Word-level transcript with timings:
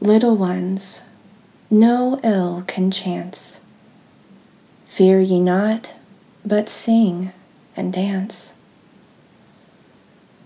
Little 0.00 0.34
ones, 0.34 1.02
no 1.70 2.18
ill 2.24 2.64
can 2.66 2.90
chance 2.90 3.60
Fear 4.90 5.20
ye 5.20 5.38
not, 5.38 5.94
but 6.44 6.68
sing 6.68 7.32
and 7.76 7.92
dance. 7.92 8.54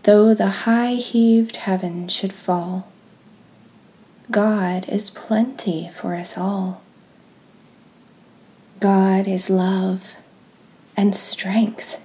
Though 0.04 0.34
the 0.34 0.64
high 0.66 0.94
heaved 0.94 1.56
heaven 1.56 2.08
should 2.08 2.32
fall, 2.32 2.88
God 4.30 4.88
is 4.88 5.10
plenty 5.10 5.90
for 5.92 6.14
us 6.14 6.36
all. 6.36 6.82
God 8.80 9.26
is 9.26 9.48
love 9.48 10.16
and 10.96 11.14
strength. 11.14 11.98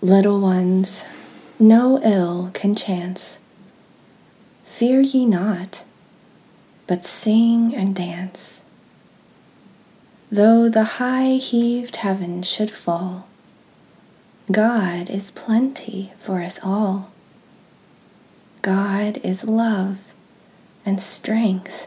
Little 0.00 0.40
ones, 0.40 1.04
no 1.58 2.00
ill 2.04 2.50
can 2.54 2.76
chance 2.76 3.40
Fear 4.78 5.00
ye 5.00 5.26
not, 5.26 5.82
but 6.88 7.06
sing 7.06 7.72
and 7.76 7.94
dance. 7.94 8.62
Though 10.32 10.68
the 10.68 10.98
high 10.98 11.34
heaved 11.34 11.96
heaven 11.96 12.42
should 12.42 12.70
fall, 12.70 13.28
God 14.50 15.08
is 15.08 15.30
plenty 15.30 16.12
for 16.18 16.40
us 16.40 16.58
all. 16.64 17.12
God 18.62 19.18
is 19.22 19.44
love 19.44 19.98
and 20.84 21.00
strength. 21.00 21.86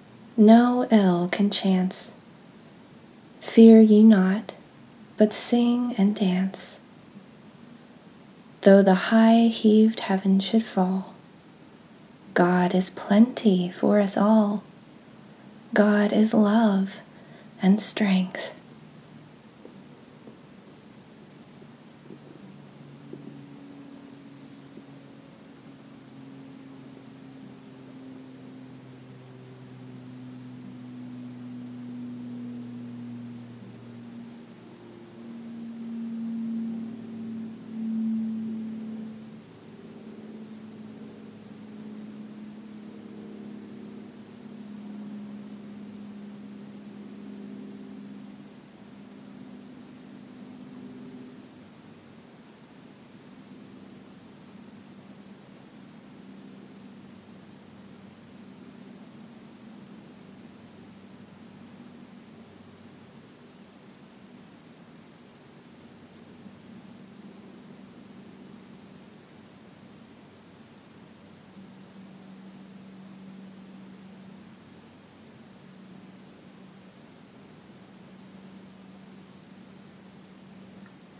no 0.37 0.87
ill 0.91 1.27
can 1.29 1.49
chance. 1.49 2.15
Fear 3.39 3.81
ye 3.81 4.03
not, 4.03 4.53
but 5.17 5.33
sing 5.33 5.95
and 5.97 6.15
dance. 6.15 6.79
Though 8.61 8.81
the 8.81 9.11
high 9.11 9.47
heaved 9.47 10.01
heaven 10.01 10.39
should 10.39 10.63
fall, 10.63 11.13
God 12.33 12.73
is 12.73 12.89
plenty 12.89 13.69
for 13.69 13.99
us 13.99 14.15
all. 14.15 14.63
God 15.73 16.13
is 16.13 16.33
love 16.33 17.01
and 17.61 17.81
strength. 17.81 18.53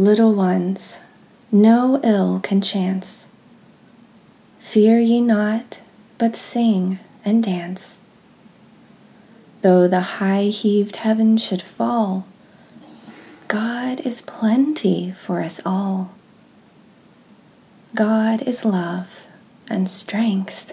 Little 0.00 0.32
ones, 0.32 1.00
no 1.52 2.00
ill 2.02 2.40
can 2.40 2.62
chance. 2.62 3.28
Fear 4.58 4.98
ye 4.98 5.20
not, 5.20 5.82
but 6.16 6.36
sing 6.36 6.98
and 7.22 7.44
dance. 7.44 8.00
Though 9.60 9.86
the 9.86 10.16
high 10.16 10.44
heaved 10.44 10.96
heaven 10.96 11.36
should 11.36 11.60
fall, 11.60 12.26
God 13.46 14.00
is 14.00 14.22
plenty 14.22 15.12
for 15.12 15.42
us 15.42 15.60
all. 15.66 16.14
God 17.94 18.40
is 18.40 18.64
love 18.64 19.26
and 19.68 19.90
strength 19.90 20.72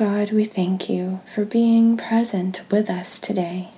God, 0.00 0.32
we 0.32 0.44
thank 0.44 0.88
you 0.88 1.20
for 1.26 1.44
being 1.44 1.98
present 1.98 2.62
with 2.70 2.88
us 2.88 3.18
today. 3.20 3.68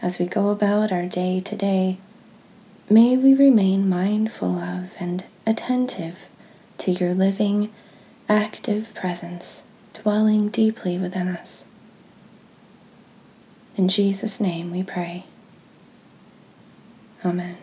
As 0.00 0.20
we 0.20 0.26
go 0.26 0.50
about 0.50 0.92
our 0.92 1.06
day 1.06 1.40
today, 1.40 1.98
may 2.88 3.16
we 3.16 3.34
remain 3.34 3.88
mindful 3.88 4.60
of 4.60 4.94
and 5.00 5.24
attentive 5.44 6.28
to 6.78 6.92
your 6.92 7.14
living, 7.14 7.72
active 8.28 8.94
presence 8.94 9.64
dwelling 9.92 10.50
deeply 10.50 10.96
within 10.98 11.26
us. 11.26 11.64
In 13.76 13.88
Jesus' 13.88 14.40
name 14.40 14.70
we 14.70 14.84
pray. 14.84 15.24
Amen. 17.24 17.58